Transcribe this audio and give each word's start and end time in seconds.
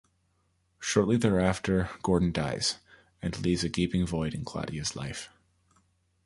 Shortly 0.79 1.15
thereafter, 1.17 1.91
Gordon 2.01 2.31
dies, 2.31 2.79
and 3.21 3.39
leaves 3.43 3.63
a 3.63 3.69
gaping 3.69 4.03
void 4.07 4.33
in 4.33 4.43
Claudia's 4.43 4.95
life. 4.95 5.29